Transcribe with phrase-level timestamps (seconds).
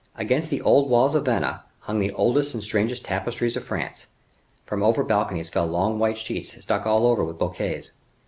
[0.15, 4.07] Against the old walls of Vannes, hung the oldest and the strangest tapestries of France.
[4.65, 7.91] From over balconies fell long white sheets stuck all over with bouquets.